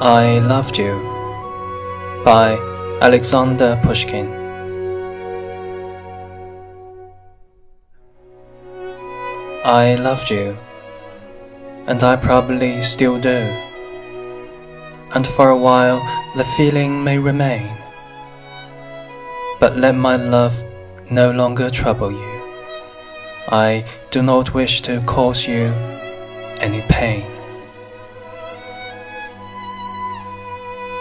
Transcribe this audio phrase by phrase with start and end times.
[0.00, 0.94] I Loved You
[2.24, 2.56] by
[3.02, 4.28] Alexander Pushkin.
[9.64, 10.56] I loved you,
[11.88, 13.52] and I probably still do.
[15.16, 15.98] And for a while
[16.36, 17.76] the feeling may remain.
[19.58, 20.62] But let my love
[21.10, 22.52] no longer trouble you.
[23.48, 25.72] I do not wish to cause you
[26.60, 27.37] any pain.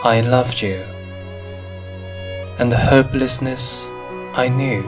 [0.08, 0.86] I loved you,
[2.60, 3.92] and the hopelessness
[4.36, 4.84] I knew,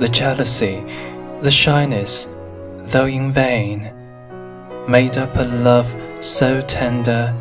[0.00, 0.84] the jealousy,
[1.40, 2.28] the shyness,
[2.76, 3.90] though in vain,
[4.86, 7.34] made up a love so tender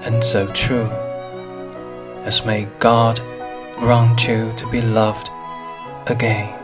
[0.00, 0.88] and so true,
[2.24, 3.20] as may God
[3.74, 5.28] grant you to be loved
[6.06, 6.63] again.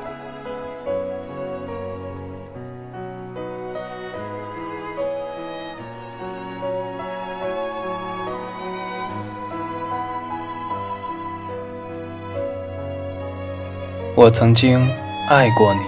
[14.17, 14.91] 我曾经
[15.29, 15.81] 爱过你，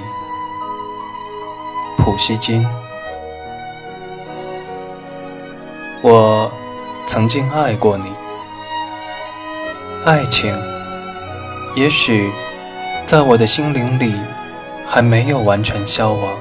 [1.98, 2.64] 普希金。
[6.03, 6.51] 我
[7.05, 8.12] 曾经爱过你，
[10.05, 10.56] 爱情
[11.75, 12.31] 也许
[13.05, 14.14] 在我的心灵里
[14.86, 16.33] 还没有完全消亡。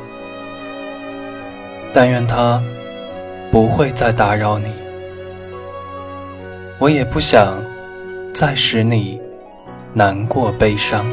[1.92, 2.62] 但愿它
[3.52, 4.72] 不会再打扰你，
[6.78, 7.62] 我也不想
[8.32, 9.20] 再使你
[9.94, 11.04] 难过悲伤。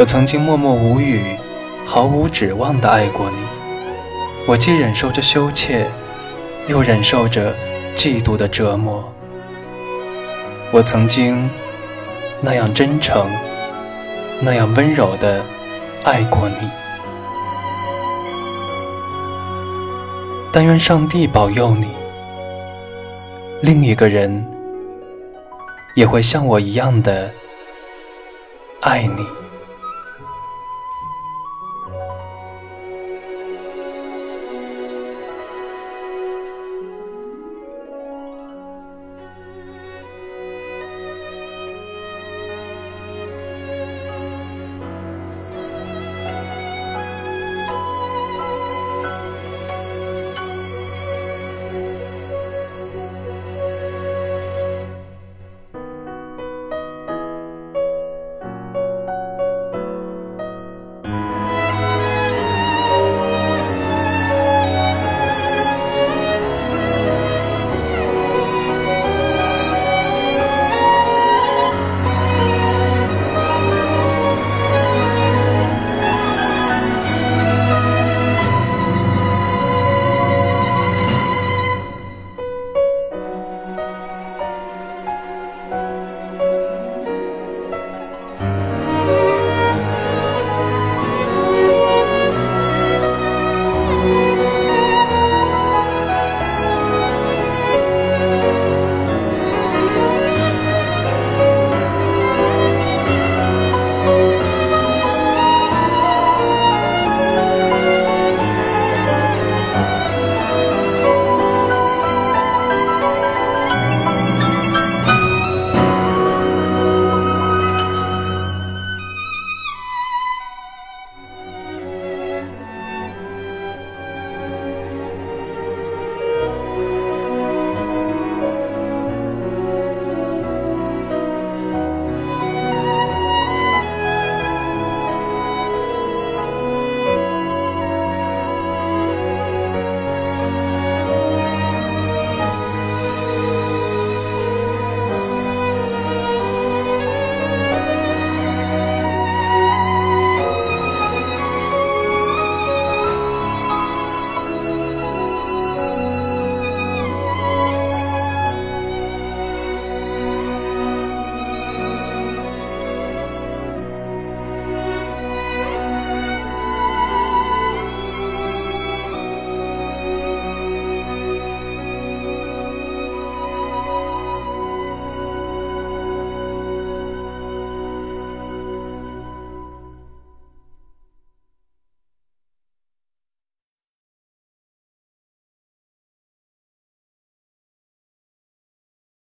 [0.00, 1.36] 我曾经默默无语、
[1.84, 3.36] 毫无指望地爱过你，
[4.46, 5.86] 我既忍受着羞怯，
[6.68, 7.54] 又忍受着
[7.94, 9.12] 嫉妒的折磨。
[10.72, 11.50] 我曾经
[12.40, 13.30] 那样真诚、
[14.40, 15.44] 那样温柔地
[16.02, 16.70] 爱过你，
[20.50, 21.88] 但愿上帝保佑你，
[23.60, 24.46] 另一个人
[25.94, 27.30] 也会像我一样的
[28.80, 29.26] 爱你。